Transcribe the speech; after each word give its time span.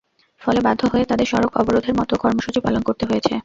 ফলে 0.41 0.59
বাধ্য 0.61 0.81
হয়ে 0.91 1.05
তাঁদের 1.05 1.27
সড়ক 1.27 1.51
অবরোধের 1.57 1.95
মতো 1.99 2.13
কর্মসূচি 2.23 2.59
পালন 2.59 2.81
করতে 2.87 3.03
হয়েছে। 3.05 3.33